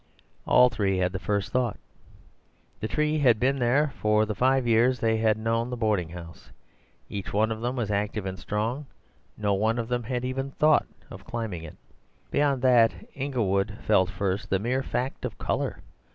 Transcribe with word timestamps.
All 0.47 0.69
three 0.69 0.97
had 0.97 1.11
the 1.11 1.19
first 1.19 1.51
thought. 1.51 1.77
The 2.79 2.87
tree 2.87 3.19
had 3.19 3.39
been 3.39 3.59
there 3.59 3.93
for 3.99 4.25
the 4.25 4.33
five 4.33 4.65
years 4.65 4.99
they 4.99 5.17
had 5.17 5.37
known 5.37 5.69
the 5.69 5.77
boarding 5.77 6.09
house. 6.09 6.49
Each 7.07 7.31
one 7.31 7.51
of 7.51 7.61
them 7.61 7.75
was 7.75 7.91
active 7.91 8.25
and 8.25 8.39
strong. 8.39 8.87
No 9.37 9.53
one 9.53 9.77
of 9.77 9.89
them 9.89 10.01
had 10.01 10.25
even 10.25 10.49
thought 10.53 10.87
of 11.11 11.23
climbing 11.25 11.61
it. 11.61 11.75
Beyond 12.31 12.63
that, 12.63 12.91
Inglewood 13.13 13.77
felt 13.85 14.09
first 14.09 14.49
the 14.49 14.57
mere 14.57 14.81
fact 14.81 15.23
of 15.23 15.37
colour. 15.37 15.77